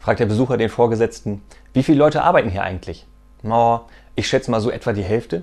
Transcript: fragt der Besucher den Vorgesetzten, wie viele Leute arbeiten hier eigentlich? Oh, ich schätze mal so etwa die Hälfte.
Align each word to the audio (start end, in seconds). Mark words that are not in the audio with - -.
fragt 0.00 0.18
der 0.18 0.26
Besucher 0.26 0.56
den 0.56 0.70
Vorgesetzten, 0.70 1.42
wie 1.72 1.82
viele 1.84 1.98
Leute 1.98 2.22
arbeiten 2.22 2.50
hier 2.50 2.64
eigentlich? 2.64 3.06
Oh, 3.44 3.80
ich 4.16 4.26
schätze 4.26 4.50
mal 4.50 4.60
so 4.60 4.70
etwa 4.70 4.92
die 4.92 5.04
Hälfte. 5.04 5.42